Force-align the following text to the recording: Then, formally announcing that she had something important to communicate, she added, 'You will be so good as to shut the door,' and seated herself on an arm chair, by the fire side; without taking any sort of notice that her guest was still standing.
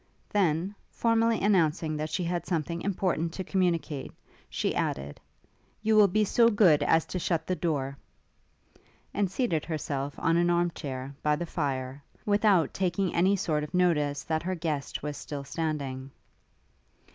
Then, 0.31 0.73
formally 0.89 1.39
announcing 1.41 1.95
that 1.97 2.09
she 2.09 2.23
had 2.23 2.47
something 2.47 2.81
important 2.81 3.33
to 3.33 3.43
communicate, 3.43 4.11
she 4.49 4.73
added, 4.73 5.19
'You 5.83 5.95
will 5.95 6.07
be 6.07 6.23
so 6.23 6.49
good 6.49 6.81
as 6.81 7.05
to 7.05 7.19
shut 7.19 7.45
the 7.45 7.55
door,' 7.55 7.99
and 9.13 9.29
seated 9.29 9.63
herself 9.63 10.15
on 10.17 10.37
an 10.37 10.49
arm 10.49 10.71
chair, 10.71 11.13
by 11.21 11.35
the 11.35 11.45
fire 11.45 12.01
side; 12.17 12.21
without 12.25 12.73
taking 12.73 13.13
any 13.13 13.35
sort 13.35 13.63
of 13.63 13.75
notice 13.75 14.23
that 14.23 14.41
her 14.41 14.55
guest 14.55 15.03
was 15.03 15.17
still 15.17 15.43
standing. 15.43 16.09